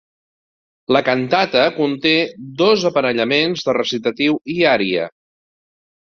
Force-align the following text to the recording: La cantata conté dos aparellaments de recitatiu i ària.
La 0.95 1.01
cantata 1.09 1.65
conté 1.75 2.13
dos 2.61 2.85
aparellaments 2.91 3.65
de 3.67 3.75
recitatiu 3.77 4.39
i 4.55 4.57
ària. 4.71 5.05